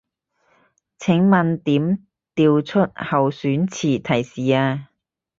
[0.97, 4.89] 請問點調出候選詞提示啊